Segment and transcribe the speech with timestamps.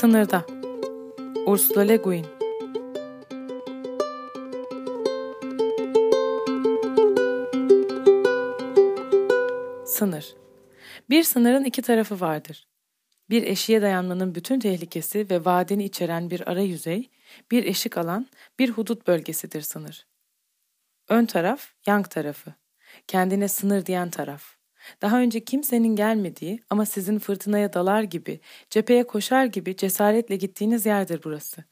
[0.00, 0.46] Sınırda
[1.46, 2.26] Ursula Le Guin
[9.86, 10.34] Sınır
[11.10, 12.68] Bir sınırın iki tarafı vardır.
[13.30, 17.10] Bir eşiğe dayanmanın bütün tehlikesi ve vaadini içeren bir ara yüzey,
[17.50, 18.26] bir eşik alan,
[18.58, 20.06] bir hudut bölgesidir sınır.
[21.08, 22.54] Ön taraf, yang tarafı.
[23.06, 24.59] Kendine sınır diyen taraf.
[25.02, 28.40] Daha önce kimsenin gelmediği ama sizin fırtınaya dalar gibi,
[28.70, 31.64] cepheye koşar gibi cesaretle gittiğiniz yerdir burası.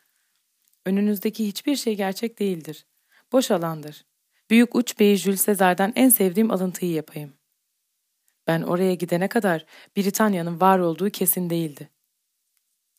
[0.86, 2.86] Önünüzdeki hiçbir şey gerçek değildir.
[3.32, 4.04] Boş alandır.
[4.50, 7.34] Büyük uç beyi Jules Sezar'dan en sevdiğim alıntıyı yapayım.
[8.46, 9.64] Ben oraya gidene kadar
[9.96, 11.90] Britanya'nın var olduğu kesin değildi.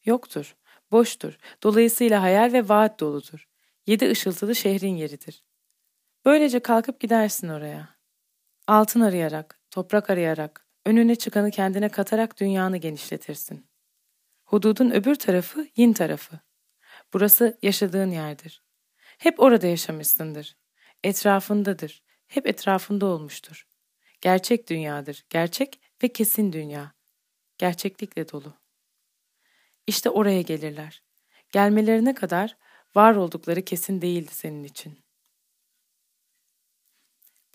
[0.05, 0.55] Yoktur,
[0.91, 3.47] boştur, dolayısıyla hayal ve vaat doludur.
[3.87, 5.43] Yedi ışıltılı şehrin yeridir.
[6.25, 7.89] Böylece kalkıp gidersin oraya.
[8.67, 13.69] Altın arayarak, toprak arayarak, önüne çıkanı kendine katarak dünyanı genişletirsin.
[14.43, 16.39] Hududun öbür tarafı yin tarafı.
[17.13, 18.63] Burası yaşadığın yerdir.
[19.17, 20.57] Hep orada yaşamışsındır.
[21.03, 22.03] Etrafındadır.
[22.27, 23.67] Hep etrafında olmuştur.
[24.21, 25.25] Gerçek dünyadır.
[25.29, 26.93] Gerçek ve kesin dünya.
[27.57, 28.53] Gerçeklikle dolu.
[29.87, 31.03] İşte oraya gelirler.
[31.51, 32.57] Gelmelerine kadar
[32.95, 34.99] var oldukları kesin değildi senin için.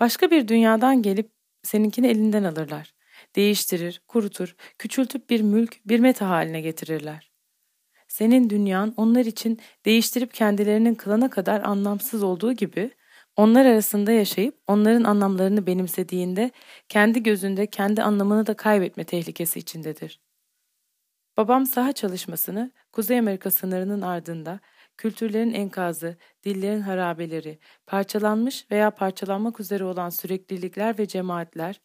[0.00, 1.30] Başka bir dünyadan gelip
[1.64, 2.94] seninkini elinden alırlar.
[3.36, 7.30] Değiştirir, kurutur, küçültüp bir mülk, bir meta haline getirirler.
[8.08, 12.90] Senin dünyan onlar için değiştirip kendilerinin kılana kadar anlamsız olduğu gibi,
[13.36, 16.50] onlar arasında yaşayıp onların anlamlarını benimsediğinde
[16.88, 20.20] kendi gözünde kendi anlamını da kaybetme tehlikesi içindedir.
[21.36, 24.60] Babam saha çalışmasını Kuzey Amerika sınırının ardında
[24.96, 31.80] kültürlerin enkazı, dillerin harabeleri, parçalanmış veya parçalanmak üzere olan süreklilikler ve cemaatler,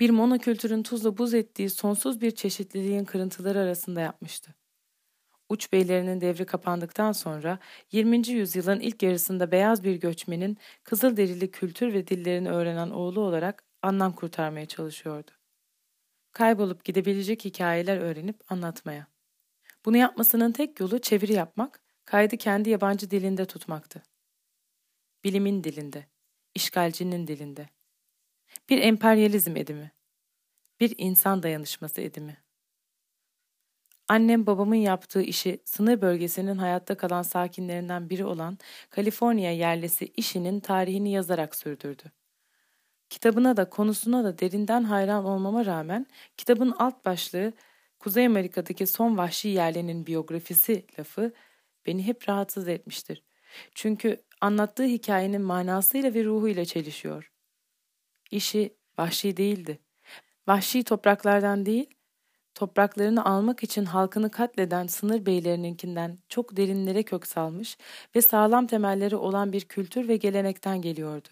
[0.00, 4.54] bir monokültürün tuzla buz ettiği sonsuz bir çeşitliliğin kırıntıları arasında yapmıştı.
[5.48, 7.58] Uç beylerinin devri kapandıktan sonra
[7.92, 8.28] 20.
[8.28, 14.12] yüzyılın ilk yarısında beyaz bir göçmenin kızıl derili kültür ve dillerini öğrenen oğlu olarak anlam
[14.12, 15.30] kurtarmaya çalışıyordu.
[16.32, 19.06] Kaybolup gidebilecek hikayeler öğrenip anlatmaya.
[19.84, 24.02] Bunu yapmasının tek yolu çeviri yapmak kaydı kendi yabancı dilinde tutmaktı.
[25.24, 26.06] Bilimin dilinde,
[26.54, 27.68] işgalcinin dilinde.
[28.70, 29.92] Bir emperyalizm edimi,
[30.80, 32.44] bir insan dayanışması edimi.
[34.08, 38.58] Annem babamın yaptığı işi sınır bölgesinin hayatta kalan sakinlerinden biri olan
[38.90, 42.02] Kaliforniya yerlisi işinin tarihini yazarak sürdürdü.
[43.10, 47.52] Kitabına da konusuna da derinden hayran olmama rağmen kitabın alt başlığı
[47.98, 51.32] Kuzey Amerika'daki son vahşi yerlinin biyografisi lafı
[51.86, 53.22] beni hep rahatsız etmiştir.
[53.74, 57.32] Çünkü anlattığı hikayenin manasıyla ve ruhuyla çelişiyor.
[58.30, 59.78] İşi vahşi değildi.
[60.46, 61.90] Vahşi topraklardan değil,
[62.54, 67.78] topraklarını almak için halkını katleden sınır beylerininkinden çok derinlere kök salmış
[68.16, 71.28] ve sağlam temelleri olan bir kültür ve gelenekten geliyordu.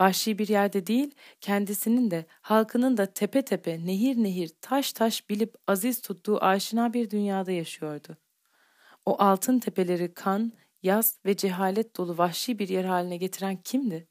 [0.00, 5.54] Vahşi bir yerde değil, kendisinin de halkının da tepe tepe, nehir nehir, taş taş bilip
[5.66, 8.16] aziz tuttuğu aşina bir dünyada yaşıyordu.
[9.06, 14.08] O altın tepeleri kan, yaz ve cehalet dolu vahşi bir yer haline getiren kimdi?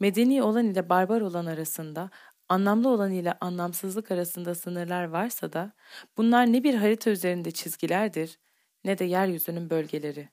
[0.00, 2.10] Medeni olan ile barbar olan arasında,
[2.48, 5.72] anlamlı olan ile anlamsızlık arasında sınırlar varsa da,
[6.16, 8.38] bunlar ne bir harita üzerinde çizgilerdir,
[8.84, 10.28] ne de yeryüzünün bölgeleri.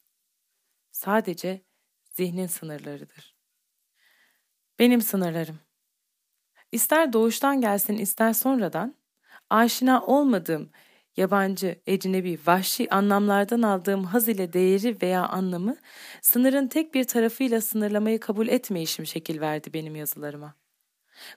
[0.91, 1.66] Sadece
[2.12, 3.35] zihnin sınırlarıdır.
[4.79, 5.59] Benim sınırlarım.
[6.72, 8.95] İster doğuştan gelsin ister sonradan,
[9.50, 10.72] aşina olmadığım
[11.18, 15.78] yabancı, ecnebi, vahşi anlamlardan aldığım haz ile değeri veya anlamı
[16.22, 20.56] sınırın tek bir tarafıyla sınırlamayı kabul etmeyişim şekil verdi benim yazılarıma.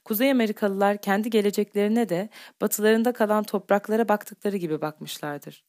[0.04, 2.28] Kuzey Amerikalılar kendi geleceklerine de
[2.60, 5.64] batılarında kalan topraklara baktıkları gibi bakmışlardır.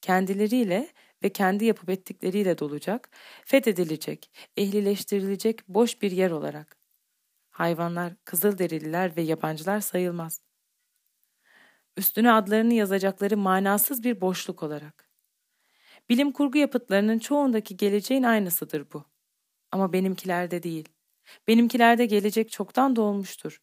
[0.00, 0.88] Kendileriyle
[1.22, 3.10] ve kendi yapıp ettikleriyle dolacak,
[3.44, 6.76] fethedilecek, ehlileştirilecek boş bir yer olarak.
[7.50, 10.40] Hayvanlar, kızılderililer ve yabancılar sayılmaz
[11.98, 15.08] üstüne adlarını yazacakları manasız bir boşluk olarak.
[16.08, 19.04] Bilim kurgu yapıtlarının çoğundaki geleceğin aynısıdır bu.
[19.72, 20.88] Ama benimkilerde değil.
[21.48, 23.62] Benimkilerde gelecek çoktan doğmuştur.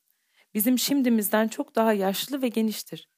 [0.54, 3.10] Bizim şimdimizden çok daha yaşlı ve geniştir.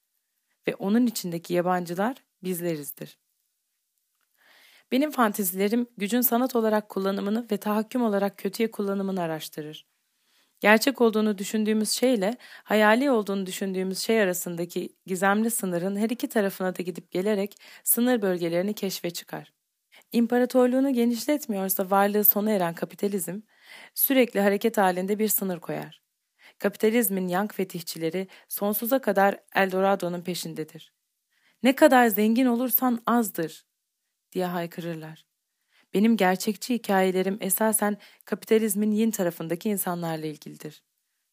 [0.67, 3.19] Ve onun içindeki yabancılar bizlerizdir.
[4.91, 9.85] Benim fantezilerim gücün sanat olarak kullanımını ve tahakküm olarak kötüye kullanımını araştırır.
[10.59, 16.83] Gerçek olduğunu düşündüğümüz şeyle hayali olduğunu düşündüğümüz şey arasındaki gizemli sınırın her iki tarafına da
[16.83, 19.53] gidip gelerek sınır bölgelerini keşfe çıkar.
[20.11, 23.41] İmparatorluğunu genişletmiyorsa varlığı sona eren kapitalizm
[23.95, 26.01] sürekli hareket halinde bir sınır koyar.
[26.59, 30.93] Kapitalizmin yank fetihçileri sonsuza kadar Eldorado'nun peşindedir.
[31.63, 33.65] Ne kadar zengin olursan azdır
[34.33, 35.26] diye haykırırlar.
[35.93, 40.83] Benim gerçekçi hikayelerim esasen kapitalizmin yin tarafındaki insanlarla ilgilidir.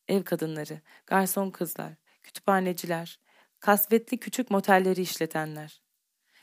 [0.08, 1.92] Ev kadınları, garson kızlar,
[2.22, 3.18] kütüphaneciler,
[3.60, 5.82] kasvetli küçük motelleri işletenler.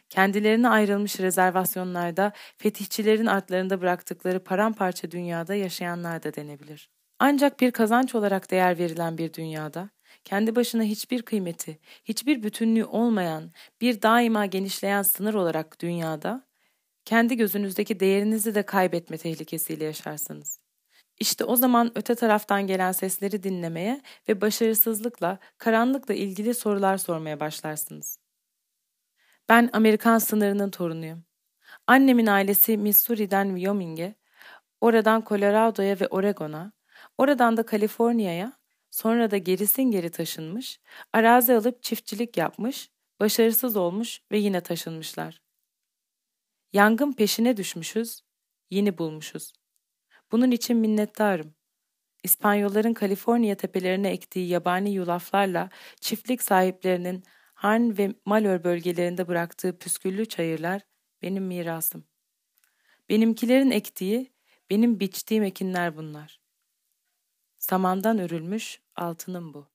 [0.09, 6.89] Kendilerine ayrılmış rezervasyonlarda fetihçilerin artlarında bıraktıkları paramparça dünyada yaşayanlar da denebilir.
[7.19, 9.89] Ancak bir kazanç olarak değer verilen bir dünyada,
[10.23, 16.47] kendi başına hiçbir kıymeti, hiçbir bütünlüğü olmayan, bir daima genişleyen sınır olarak dünyada,
[17.06, 20.59] kendi gözünüzdeki değerinizi de kaybetme tehlikesiyle yaşarsınız.
[21.19, 28.18] İşte o zaman öte taraftan gelen sesleri dinlemeye ve başarısızlıkla, karanlıkla ilgili sorular sormaya başlarsınız.
[29.50, 31.24] Ben Amerikan sınırının torunuyum.
[31.88, 34.15] Annemin ailesi Missouri'den Wyoming'e,
[34.81, 36.71] oradan Colorado'ya ve Oregon'a,
[37.18, 38.53] oradan da Kaliforniya'ya,
[38.92, 40.80] sonra da gerisin geri taşınmış,
[41.13, 42.89] arazi alıp çiftçilik yapmış,
[43.19, 45.42] başarısız olmuş ve yine taşınmışlar.
[46.73, 48.21] Yangın peşine düşmüşüz,
[48.69, 49.53] yeni bulmuşuz.
[50.31, 51.56] Bunun için minnettarım.
[52.23, 55.69] İspanyolların Kaliforniya tepelerine ektiği yabani yulaflarla
[56.01, 57.23] çiftlik sahiplerinin
[57.53, 60.81] Han ve Malheur bölgelerinde bıraktığı püsküllü çayırlar
[61.21, 62.03] benim mirasım.
[63.09, 64.33] Benimkilerin ektiği,
[64.69, 66.41] benim biçtiğim ekinler bunlar.
[67.57, 69.70] Samandan örülmüş altınım bu.